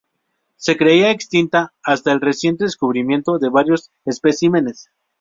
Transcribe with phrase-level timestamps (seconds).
[0.55, 4.89] Se creía extinta hasta el reciente descubrimiento de varios especímenes.